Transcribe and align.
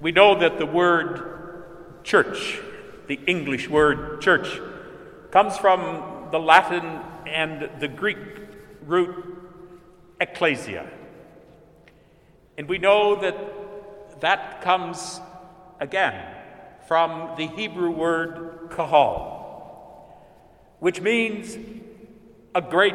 We 0.00 0.12
know 0.12 0.38
that 0.38 0.58
the 0.58 0.66
word 0.66 2.02
church, 2.04 2.60
the 3.06 3.18
English 3.26 3.68
word 3.68 4.20
church, 4.20 4.60
comes 5.30 5.56
from 5.56 6.28
the 6.30 6.38
Latin 6.38 7.00
and 7.26 7.70
the 7.80 7.88
Greek 7.88 8.18
root 8.84 9.24
ecclesia. 10.20 10.88
And 12.58 12.68
we 12.68 12.78
know 12.78 13.20
that 13.20 14.20
that 14.20 14.60
comes 14.60 15.20
again 15.80 16.34
from 16.86 17.34
the 17.36 17.46
Hebrew 17.46 17.90
word 17.90 18.70
kahal, 18.70 20.14
which 20.78 21.00
means 21.00 21.56
a 22.54 22.60
great 22.60 22.94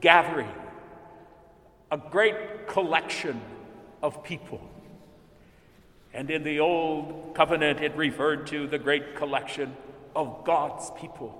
gathering, 0.00 0.50
a 1.90 1.98
great 1.98 2.68
collection 2.68 3.40
of 4.02 4.24
people. 4.24 4.60
And 6.14 6.30
in 6.30 6.42
the 6.42 6.60
Old 6.60 7.34
Covenant, 7.34 7.80
it 7.80 7.96
referred 7.96 8.46
to 8.48 8.66
the 8.66 8.78
great 8.78 9.16
collection 9.16 9.76
of 10.14 10.44
God's 10.44 10.90
people. 11.00 11.38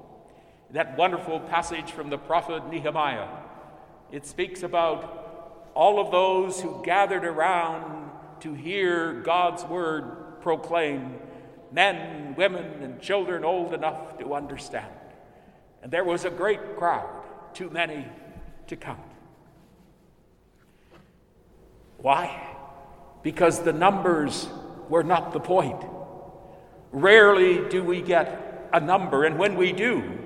That 0.70 0.96
wonderful 0.96 1.40
passage 1.40 1.92
from 1.92 2.08
the 2.08 2.16
prophet 2.16 2.68
Nehemiah, 2.70 3.28
it 4.10 4.26
speaks 4.26 4.62
about 4.62 5.70
all 5.74 6.00
of 6.00 6.10
those 6.10 6.60
who 6.60 6.82
gathered 6.84 7.24
around 7.24 8.10
to 8.40 8.54
hear 8.54 9.20
God's 9.20 9.64
word 9.64 10.40
proclaimed 10.40 11.18
men, 11.70 12.34
women, 12.34 12.82
and 12.82 13.00
children 13.00 13.44
old 13.44 13.74
enough 13.74 14.18
to 14.18 14.34
understand. 14.34 14.92
And 15.82 15.92
there 15.92 16.04
was 16.04 16.24
a 16.24 16.30
great 16.30 16.76
crowd, 16.76 17.24
too 17.54 17.70
many 17.70 18.06
to 18.66 18.76
count. 18.76 19.00
Why? 21.98 22.51
Because 23.22 23.60
the 23.60 23.72
numbers 23.72 24.48
were 24.88 25.02
not 25.02 25.32
the 25.32 25.40
point. 25.40 25.82
Rarely 26.90 27.68
do 27.68 27.82
we 27.82 28.02
get 28.02 28.68
a 28.72 28.80
number, 28.80 29.24
and 29.24 29.38
when 29.38 29.56
we 29.56 29.72
do, 29.72 30.18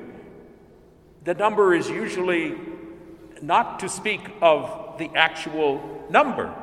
the 1.25 1.35
number 1.35 1.75
is 1.75 1.89
usually 1.89 2.55
not 3.43 3.81
to 3.81 3.89
speak 3.89 4.21
of 4.41 4.97
the 4.99 5.11
actual 5.15 6.07
number, 6.09 6.55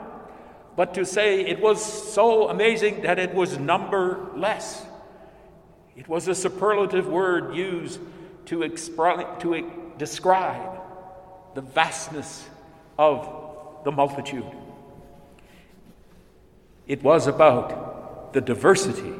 but 0.76 0.94
to 0.96 1.06
say 1.06 1.42
it 1.42 1.62
was 1.62 1.84
so 2.14 2.50
amazing 2.50 3.02
that 3.04 3.20
it 3.20 3.34
was 3.34 3.60
numberless. 3.60 4.84
It 5.96 6.08
was 6.08 6.28
a 6.28 6.36
superlative 6.36 7.08
word 7.08 7.56
used 7.56 8.00
to, 8.46 8.60
expri- 8.60 9.40
to 9.42 9.72
describe 9.98 10.80
the 11.54 11.62
vastness 11.62 12.48
of 12.98 13.84
the 13.84 13.92
multitude. 13.92 14.46
It 16.88 17.04
was 17.04 17.28
about 17.28 18.34
the 18.34 18.42
diversity 18.42 19.14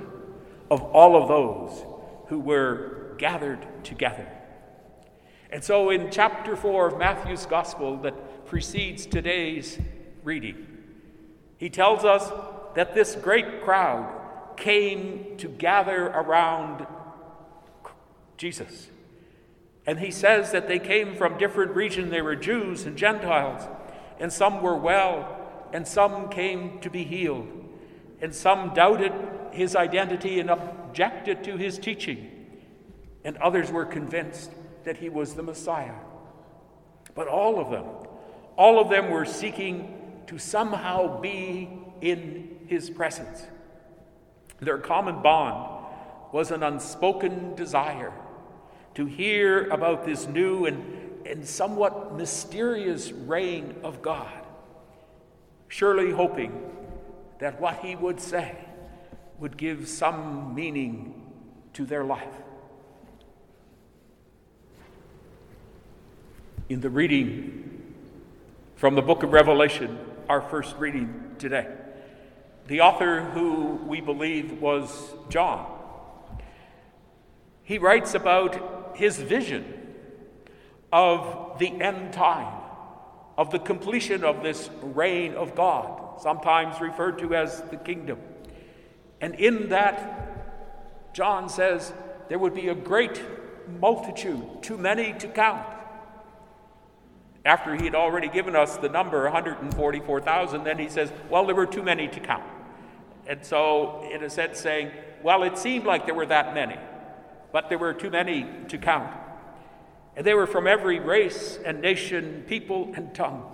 of 0.70 0.82
all 0.82 1.22
of 1.22 1.28
those 1.28 1.86
who 2.28 2.40
were 2.40 3.16
gathered 3.18 3.66
together. 3.84 4.28
And 5.52 5.64
so, 5.64 5.92
in 5.92 6.10
chapter 6.10 6.56
4 6.56 6.88
of 6.88 6.98
Matthew's 6.98 7.46
Gospel 7.46 7.98
that 7.98 8.46
precedes 8.48 9.06
today's 9.06 9.78
reading, 10.24 10.68
he 11.58 11.70
tells 11.70 12.04
us 12.04 12.32
that 12.76 12.96
this 12.96 13.16
great 13.16 13.64
crowd 13.64 14.22
came 14.58 15.38
to 15.38 15.48
gather 15.48 16.08
around 16.08 16.88
Jesus. 18.38 18.88
And 19.86 20.00
he 20.00 20.12
says 20.12 20.52
that 20.52 20.68
they 20.68 20.80
came 20.80 21.16
from 21.16 21.38
different 21.38 21.76
regions. 21.76 22.10
They 22.10 22.22
were 22.22 22.36
Jews 22.36 22.86
and 22.86 22.98
Gentiles, 22.98 23.68
and 24.20 24.32
some 24.32 24.62
were 24.62 24.76
well, 24.76 25.43
and 25.74 25.88
some 25.88 26.30
came 26.30 26.80
to 26.80 26.90
be 26.90 27.04
healed, 27.04 27.48
and 28.22 28.34
some 28.34 28.74
doubted 28.74 29.12
his 29.52 29.76
identity 29.76 30.40
and 30.40 30.50
objected 30.50 31.44
to 31.44 31.58
his 31.58 31.78
teaching, 31.78 32.30
and 33.26 33.36
others 33.38 33.72
were 33.72 33.86
convinced 33.86 34.52
that 34.84 34.98
he 34.98 35.10
was 35.10 35.34
the 35.34 35.44
Messiah. 35.44 35.96
But 37.16 37.28
all 37.28 37.60
of 37.60 37.72
them, 37.72 37.86
all 38.56 38.80
of 38.80 38.90
them 38.90 39.10
were 39.10 39.26
seeking 39.26 40.22
to 40.28 40.38
somehow 40.38 41.20
be 41.20 41.70
in 42.02 42.60
his 42.68 42.90
presence. 42.90 43.44
Their 44.60 44.78
common 44.78 45.22
bond 45.22 45.86
was 46.32 46.52
an 46.52 46.64
unspoken 46.64 47.56
desire 47.56 48.14
to 48.96 49.06
hear 49.06 49.68
about 49.70 50.06
this 50.06 50.28
new 50.28 50.66
and, 50.66 51.26
and 51.26 51.48
somewhat 51.48 52.16
mysterious 52.16 53.12
reign 53.12 53.76
of 53.84 54.02
God, 54.02 54.43
surely 55.74 56.12
hoping 56.12 56.52
that 57.40 57.60
what 57.60 57.80
he 57.80 57.96
would 57.96 58.20
say 58.20 58.56
would 59.40 59.58
give 59.58 59.88
some 59.88 60.54
meaning 60.54 61.20
to 61.74 61.84
their 61.84 62.04
life. 62.04 62.36
In 66.70 66.80
the 66.80 66.92
reading 66.92 67.96
from 68.76 68.94
the 68.94 69.02
book 69.02 69.24
of 69.24 69.34
Revelation, 69.34 69.98
our 70.30 70.42
first 70.42 70.78
reading 70.78 71.32
today, 71.40 71.68
the 72.68 72.82
author, 72.82 73.22
who 73.22 73.80
we 73.88 74.00
believe 74.00 74.62
was 74.62 75.16
John, 75.28 75.66
he 77.64 77.80
writes 77.80 78.14
about 78.14 78.96
his 78.96 79.18
vision 79.18 79.66
of 80.92 81.58
the 81.58 81.82
end 81.82 82.14
time, 82.14 82.63
of 83.38 83.52
the 83.52 83.60
completion 83.60 84.24
of 84.24 84.44
this 84.44 84.70
reign 84.82 85.34
of 85.34 85.56
God, 85.56 86.22
sometimes 86.22 86.80
referred 86.80 87.20
to 87.20 87.36
as 87.36 87.62
the 87.72 87.78
kingdom. 87.78 88.20
And 89.22 89.36
in 89.36 89.70
that, 89.70 91.14
John 91.14 91.50
says 91.50 91.94
there 92.30 92.40
would 92.40 92.54
be 92.54 92.70
a 92.70 92.76
great 92.76 93.22
multitude, 93.80 94.62
too 94.62 94.78
many 94.78 95.14
to 95.14 95.28
count. 95.28 95.66
After 97.46 97.76
he 97.76 97.86
had 97.86 97.96
already 97.96 98.30
given 98.30 98.56
us 98.56 98.78
the 98.78 98.90
number 98.90 99.24
144,000, 99.24 100.64
then 100.64 100.80
he 100.80 100.88
says, 100.90 101.12
Well, 101.30 101.46
there 101.46 101.56
were 101.56 101.66
too 101.66 101.84
many 101.84 102.08
to 102.08 102.20
count. 102.20 102.44
And 103.28 103.44
so, 103.46 104.10
in 104.14 104.24
a 104.24 104.30
sense, 104.30 104.60
saying, 104.60 104.92
Well, 105.24 105.44
it 105.44 105.58
seemed 105.58 105.86
like 105.86 106.06
there 106.06 106.16
were 106.16 106.26
that 106.28 106.54
many 106.54 106.78
but 107.54 107.70
there 107.70 107.78
were 107.78 107.94
too 107.94 108.10
many 108.10 108.46
to 108.68 108.78
count. 108.78 109.16
And 110.16 110.26
they 110.26 110.34
were 110.34 110.48
from 110.48 110.68
every 110.68 111.00
race 111.00 111.58
and 111.66 111.82
nation, 111.82 112.44
people 112.48 112.92
and 112.96 113.14
tongue. 113.16 113.50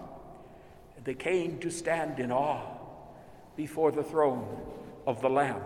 And 0.98 1.06
they 1.06 1.14
came 1.14 1.60
to 1.60 1.70
stand 1.70 2.20
in 2.20 2.32
awe 2.32 2.78
before 3.56 3.92
the 3.92 4.04
throne 4.04 4.46
of 5.08 5.22
the 5.22 5.30
Lamb. 5.30 5.62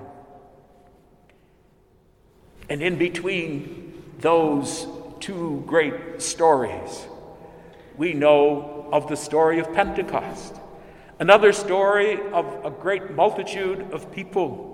And 2.70 2.82
in 2.82 2.98
between 2.98 4.04
those 4.20 4.88
two 5.20 5.64
great 5.66 6.22
stories, 6.22 7.06
we 7.98 8.14
know 8.14 8.90
of 8.92 9.08
the 9.08 9.16
story 9.16 9.60
of 9.60 9.74
Pentecost, 9.74 10.56
another 11.20 11.52
story 11.52 12.20
of 12.32 12.66
a 12.66 12.70
great 12.70 13.12
multitude 13.12 13.92
of 13.92 14.12
people 14.12 14.74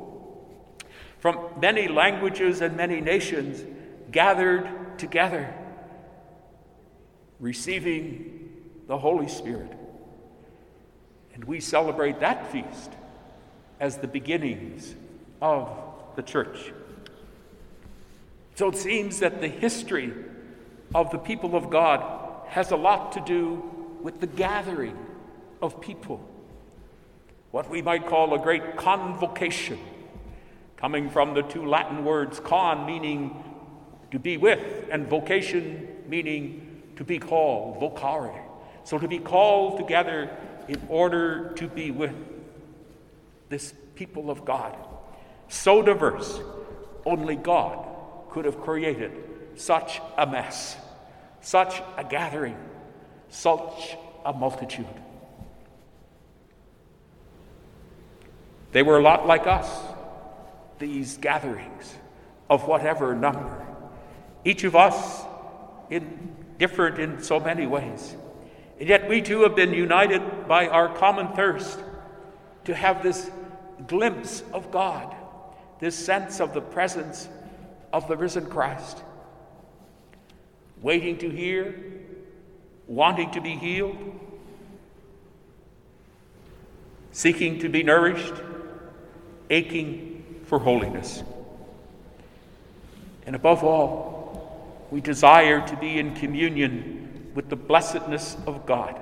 from 1.19 1.37
many 1.59 1.87
languages 1.87 2.61
and 2.61 2.77
many 2.77 3.01
nations 3.01 3.63
gathered 4.11 4.97
together, 4.97 5.53
receiving 7.39 8.49
the 8.87 8.97
Holy 8.97 9.27
Spirit. 9.27 9.71
And 11.33 11.43
we 11.45 11.59
celebrate 11.59 12.19
that 12.19 12.51
feast 12.51 12.91
as 13.79 13.97
the 13.97 14.07
beginnings 14.07 14.95
of 15.41 15.69
the 16.15 16.21
church. 16.21 16.73
So 18.55 18.67
it 18.67 18.75
seems 18.75 19.19
that 19.19 19.39
the 19.39 19.47
history 19.47 20.13
of 20.93 21.11
the 21.11 21.17
people 21.17 21.55
of 21.55 21.69
God 21.69 22.47
has 22.47 22.71
a 22.71 22.75
lot 22.75 23.13
to 23.13 23.21
do 23.21 23.63
with 24.01 24.19
the 24.19 24.27
gathering 24.27 24.97
of 25.61 25.79
people, 25.79 26.27
what 27.51 27.69
we 27.69 27.81
might 27.81 28.07
call 28.07 28.33
a 28.33 28.39
great 28.39 28.75
convocation 28.75 29.79
coming 30.77 31.09
from 31.09 31.33
the 31.33 31.41
two 31.41 31.65
Latin 31.65 32.05
words 32.05 32.39
con, 32.39 32.85
meaning 32.85 33.43
to 34.11 34.19
be 34.19 34.37
with, 34.37 34.87
and 34.89 35.07
vocation, 35.07 35.87
meaning 36.07 36.68
to 36.99 37.05
be 37.05 37.17
called, 37.17 37.79
vocare. 37.79 38.43
So 38.83 38.99
to 38.99 39.07
be 39.07 39.19
called 39.19 39.77
together 39.77 40.29
in 40.67 40.81
order 40.89 41.53
to 41.55 41.67
be 41.69 41.91
with 41.91 42.13
this 43.47 43.73
people 43.95 44.29
of 44.29 44.43
God. 44.43 44.75
So 45.47 45.81
diverse, 45.81 46.41
only 47.05 47.37
God 47.37 47.87
could 48.31 48.43
have 48.43 48.59
created 48.59 49.13
such 49.55 50.01
a 50.17 50.27
mess, 50.27 50.75
such 51.39 51.81
a 51.95 52.03
gathering, 52.03 52.57
such 53.29 53.95
a 54.25 54.33
multitude. 54.33 54.85
They 58.73 58.83
were 58.83 58.97
a 58.97 59.01
lot 59.01 59.25
like 59.25 59.47
us 59.47 59.69
these 60.79 61.17
gatherings 61.17 61.95
of 62.49 62.67
whatever 62.67 63.15
number. 63.15 63.65
Each 64.43 64.65
of 64.65 64.75
us 64.75 65.23
in 65.89 66.35
different 66.59 66.99
in 66.99 67.23
so 67.23 67.39
many 67.39 67.65
ways. 67.65 68.15
And 68.79 68.87
yet 68.87 69.09
we 69.09 69.21
too 69.21 69.41
have 69.41 69.55
been 69.55 69.73
united 69.73 70.47
by 70.47 70.67
our 70.67 70.93
common 70.95 71.29
thirst 71.29 71.79
to 72.65 72.75
have 72.75 73.01
this 73.01 73.31
glimpse 73.87 74.43
of 74.53 74.71
God, 74.71 75.15
this 75.79 75.95
sense 75.95 76.39
of 76.39 76.53
the 76.53 76.61
presence 76.61 77.27
of 77.91 78.07
the 78.07 78.15
risen 78.15 78.45
Christ. 78.45 79.01
Waiting 80.81 81.17
to 81.17 81.29
hear, 81.29 81.75
wanting 82.87 83.31
to 83.31 83.41
be 83.41 83.55
healed, 83.55 83.97
seeking 87.11 87.59
to 87.59 87.69
be 87.69 87.83
nourished, 87.83 88.33
aching 89.49 90.41
for 90.45 90.59
holiness. 90.59 91.23
And 93.25 93.35
above 93.35 93.63
all, 93.63 94.18
we 94.91 95.01
desire 95.01 95.65
to 95.67 95.75
be 95.77 95.99
in 95.99 96.15
communion 96.15 97.31
with 97.35 97.49
the 97.49 97.55
blessedness 97.55 98.37
of 98.47 98.65
God, 98.65 98.99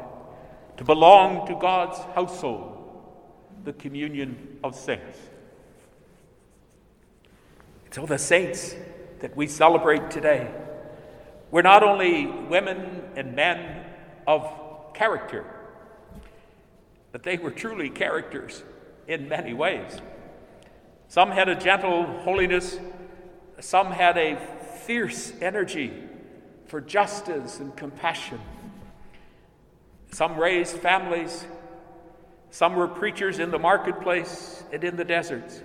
to 0.78 0.84
belong 0.84 1.48
to 1.48 1.56
God's 1.56 1.98
household, 2.13 2.74
the 3.63 3.74
communion 3.74 4.60
of 4.63 4.75
saints. 4.75 5.18
So, 7.92 8.06
the 8.06 8.18
saints 8.18 8.75
that 9.19 9.36
we 9.36 9.48
celebrate 9.48 10.12
today 10.12 10.51
were 11.50 11.63
not 11.63 11.84
only 11.84 12.28
women 12.28 13.01
and 13.16 13.36
men 13.36 13.86
of 14.28 14.94
character, 14.94 15.45
but 17.12 17.24
they 17.24 17.38
were 17.38 17.51
truly 17.51 17.90
characters 17.90 18.63
in 19.07 19.30
many 19.30 19.54
ways. 19.54 20.01
Some 21.07 21.31
had 21.31 21.48
a 21.48 21.56
gentle 21.56 22.04
holiness, 22.19 22.78
some 23.60 23.92
had 23.92 24.18
a 24.18 24.36
fierce 24.88 25.34
energy 25.42 25.92
for 26.68 26.80
justice 26.80 27.60
and 27.60 27.75
compassion. 27.75 28.39
Some 30.13 30.39
raised 30.39 30.78
families, 30.78 31.45
some 32.51 32.75
were 32.75 32.88
preachers 32.88 33.39
in 33.39 33.51
the 33.51 33.60
marketplace 33.60 34.63
and 34.72 34.81
in 34.86 34.95
the 34.95 35.04
deserts. 35.04 35.62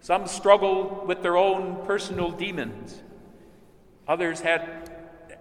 Some 0.00 0.26
struggled 0.26 1.06
with 1.06 1.22
their 1.22 1.36
own 1.36 1.86
personal 1.86 2.32
demons. 2.32 3.00
Others 4.08 4.40
had, 4.40 4.90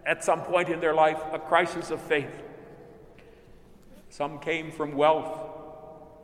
at 0.06 0.24
some 0.24 0.42
point 0.42 0.70
in 0.70 0.80
their 0.80 0.94
life, 0.94 1.20
a 1.34 1.40
crisis 1.40 1.90
of 1.90 2.00
faith. 2.00 2.44
Some 4.10 4.38
came 4.38 4.72
from 4.72 4.96
wealth, 4.96 5.40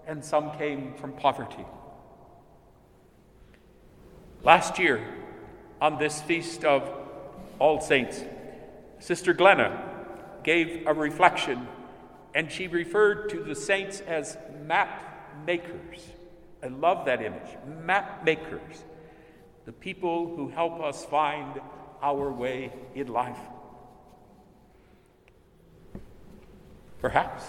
and 0.06 0.24
some 0.24 0.56
came 0.58 0.94
from 0.94 1.14
poverty. 1.14 1.66
Last 4.44 4.78
year, 4.78 5.04
on 5.84 5.98
this 5.98 6.22
feast 6.22 6.64
of 6.64 6.90
All 7.60 7.82
Saints, 7.82 8.24
Sister 9.00 9.34
Glenna 9.34 9.84
gave 10.42 10.88
a 10.88 10.94
reflection, 10.94 11.68
and 12.34 12.50
she 12.50 12.70
referred 12.70 13.30
to 13.32 13.44
the 13.44 13.54
saints 13.54 14.00
as 14.00 14.38
map 14.66 15.46
makers. 15.46 16.08
I 16.64 16.68
love 16.68 17.06
that 17.08 17.22
image. 17.22 17.58
Map 17.84 18.24
makers, 18.24 18.86
the 19.66 19.74
people 19.74 20.34
who 20.38 20.48
help 20.48 20.82
us 20.82 21.04
find 21.04 21.60
our 22.02 22.32
way 22.32 22.72
in 22.96 23.08
life. 23.08 23.40
Perhaps 27.02 27.44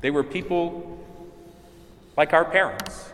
they 0.00 0.12
were 0.12 0.22
people 0.22 1.04
like 2.16 2.32
our 2.32 2.44
parents, 2.44 3.12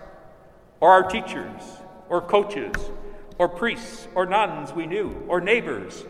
or 0.80 0.90
our 0.90 1.02
teachers, 1.02 1.62
or 2.10 2.20
coaches, 2.20 2.74
or 3.38 3.48
priests, 3.48 4.08
or 4.14 4.26
nuns 4.26 4.72
we 4.72 4.86
knew, 4.86 5.24
or 5.28 5.40
neighbors, 5.40 6.04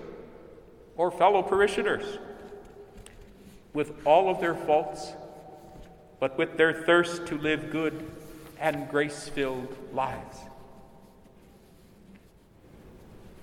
or 0.96 1.10
fellow 1.10 1.42
parishioners, 1.42 2.18
with 3.72 3.92
all 4.04 4.28
of 4.28 4.40
their 4.40 4.54
faults, 4.54 5.12
but 6.20 6.36
with 6.36 6.56
their 6.56 6.72
thirst 6.72 7.26
to 7.26 7.38
live 7.38 7.70
good 7.70 8.10
and 8.60 8.88
grace 8.88 9.28
filled 9.28 9.76
lives. 9.92 10.38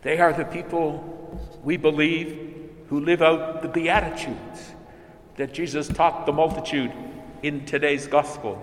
They 0.02 0.20
are 0.20 0.32
the 0.32 0.46
people 0.46 1.40
we 1.64 1.76
believe 1.76 2.70
who 2.90 3.02
live 3.02 3.22
out 3.22 3.62
the 3.62 3.68
Beatitudes 3.68 4.72
that 5.36 5.54
Jesus 5.54 5.88
taught 5.88 6.26
the 6.26 6.32
multitude 6.32 6.92
in 7.44 7.66
today's 7.66 8.08
gospel. 8.08 8.62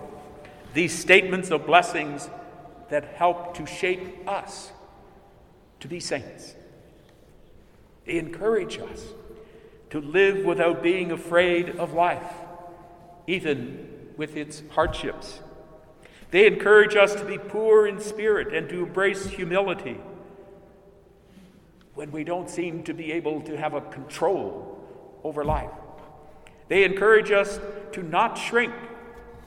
These 0.75 0.99
statements 0.99 1.51
of 1.51 1.67
blessings 1.67 2.29
that 2.91 3.05
help 3.17 3.55
to 3.57 3.67
shape 3.67 4.29
us 4.29 4.73
to 5.81 5.89
be 5.89 6.01
saints. 6.01 6.55
They 8.05 8.19
encourage 8.19 8.79
us 8.79 9.15
to 9.91 10.01
live 10.01 10.45
without 10.45 10.83
being 10.83 11.11
afraid 11.11 11.71
of 11.71 11.93
life, 11.93 12.33
even 13.27 14.13
with 14.17 14.37
its 14.37 14.63
hardships. 14.71 15.41
They 16.31 16.47
encourage 16.47 16.97
us 16.97 17.15
to 17.15 17.25
be 17.25 17.39
poor 17.39 17.87
in 17.87 18.01
spirit 18.01 18.55
and 18.55 18.69
to 18.69 18.85
embrace 18.85 19.27
humility 19.27 19.99
when 21.95 22.11
we 22.13 22.25
don't 22.25 22.51
seem 22.51 22.83
to 22.85 22.95
be 22.95 23.13
able 23.13 23.41
to 23.43 23.57
have 23.57 23.75
a 23.75 23.81
control 23.81 24.79
over 25.25 25.45
life. 25.45 25.71
They 26.69 26.85
encourage 26.85 27.31
us 27.31 27.59
to 27.93 28.03
not 28.03 28.37
shrink 28.37 28.75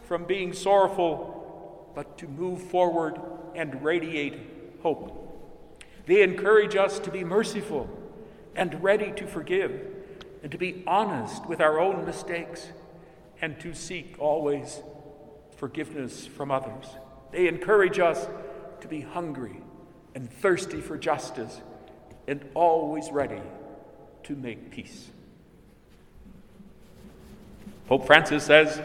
from 0.04 0.26
being 0.26 0.54
sorrowful, 0.54 1.92
but 1.94 2.18
to 2.18 2.28
move 2.28 2.62
forward 2.62 3.20
and 3.56 3.84
radiate 3.84 4.40
hope. 4.82 5.29
They 6.10 6.24
encourage 6.24 6.76
us 6.76 6.98
to 7.02 7.12
be 7.12 7.24
merciful 7.24 7.88
and 8.56 8.82
ready 8.82 9.12
to 9.12 9.28
forgive, 9.28 9.80
and 10.42 10.52
to 10.52 10.58
be 10.58 10.84
honest 10.88 11.46
with 11.46 11.62
our 11.62 11.80
own 11.80 12.04
mistakes, 12.04 12.70
and 13.44 13.60
to 13.60 13.76
seek 13.76 14.16
always 14.18 14.82
forgiveness 15.58 16.26
from 16.26 16.50
others. 16.50 16.88
They 17.32 17.48
encourage 17.48 18.00
us 18.00 18.28
to 18.82 18.88
be 18.88 19.02
hungry 19.02 19.62
and 20.16 20.34
thirsty 20.34 20.82
for 20.82 20.98
justice 20.98 21.62
and 22.28 22.44
always 22.56 23.12
ready 23.12 23.44
to 24.24 24.36
make 24.36 24.72
peace. 24.72 25.10
Pope 27.86 28.08
Francis 28.08 28.46
says 28.46 28.82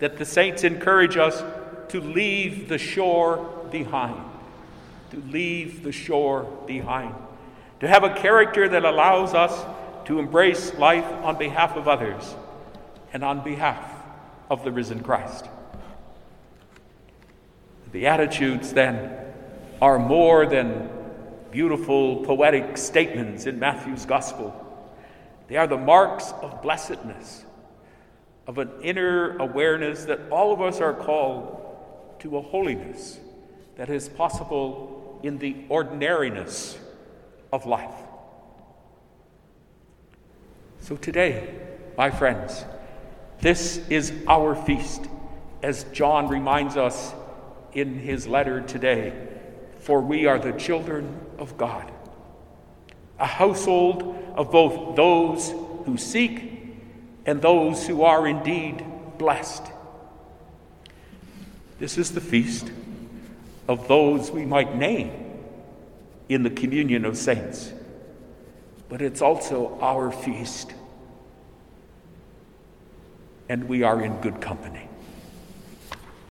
that 0.00 0.18
the 0.18 0.26
saints 0.26 0.64
encourage 0.64 1.16
us 1.16 1.42
to 1.88 1.98
leave 1.98 2.68
the 2.68 2.76
shore 2.76 3.66
behind, 3.70 4.20
to 5.10 5.16
leave 5.30 5.82
the 5.82 5.92
shore 5.92 6.44
behind, 6.66 7.14
to 7.80 7.88
have 7.88 8.04
a 8.04 8.14
character 8.14 8.68
that 8.68 8.84
allows 8.84 9.34
us 9.34 9.64
to 10.06 10.18
embrace 10.18 10.74
life 10.74 11.04
on 11.22 11.36
behalf 11.36 11.76
of 11.76 11.88
others 11.88 12.34
and 13.12 13.22
on 13.22 13.42
behalf 13.42 13.84
of 14.50 14.64
the 14.64 14.72
risen 14.72 15.02
Christ. 15.02 15.46
The 17.84 18.00
Beatitudes, 18.00 18.72
then, 18.72 19.16
are 19.80 19.98
more 19.98 20.46
than 20.46 20.90
beautiful 21.50 22.24
poetic 22.24 22.76
statements 22.76 23.46
in 23.46 23.58
Matthew's 23.58 24.04
Gospel. 24.04 24.64
They 25.48 25.56
are 25.56 25.66
the 25.66 25.78
marks 25.78 26.32
of 26.42 26.60
blessedness, 26.60 27.44
of 28.46 28.58
an 28.58 28.70
inner 28.82 29.36
awareness 29.38 30.04
that 30.04 30.20
all 30.30 30.52
of 30.52 30.60
us 30.60 30.80
are 30.80 30.94
called 30.94 32.16
to 32.20 32.36
a 32.36 32.42
holiness 32.42 33.18
that 33.76 33.88
is 33.88 34.08
possible 34.08 34.97
in 35.22 35.38
the 35.38 35.56
ordinariness 35.68 36.78
of 37.52 37.66
life. 37.66 37.94
So 40.80 40.96
today, 40.96 41.54
my 41.96 42.10
friends, 42.10 42.64
this 43.40 43.78
is 43.88 44.12
our 44.26 44.54
feast, 44.54 45.06
as 45.62 45.84
John 45.92 46.28
reminds 46.28 46.76
us 46.76 47.12
in 47.72 47.98
his 47.98 48.26
letter 48.26 48.60
today, 48.60 49.12
for 49.80 50.00
we 50.00 50.26
are 50.26 50.38
the 50.38 50.52
children 50.52 51.20
of 51.38 51.56
God, 51.56 51.90
a 53.18 53.26
household 53.26 54.16
of 54.34 54.50
both 54.50 54.96
those 54.96 55.50
who 55.84 55.96
seek 55.96 56.76
and 57.26 57.42
those 57.42 57.86
who 57.86 58.02
are 58.02 58.26
indeed 58.26 58.84
blessed. 59.18 59.64
This 61.78 61.98
is 61.98 62.12
the 62.12 62.20
feast 62.20 62.70
of 63.68 63.86
those 63.86 64.30
we 64.30 64.46
might 64.46 64.74
name 64.74 65.12
in 66.28 66.42
the 66.42 66.50
communion 66.50 67.04
of 67.04 67.16
saints, 67.16 67.72
but 68.88 69.02
it's 69.02 69.22
also 69.22 69.78
our 69.80 70.10
feast, 70.10 70.72
and 73.48 73.68
we 73.68 73.82
are 73.82 74.02
in 74.02 74.18
good 74.20 74.40
company. 74.40 74.87